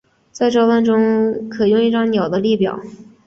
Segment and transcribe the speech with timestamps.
[0.31, 2.79] 在招待中可用一张鸟的列表。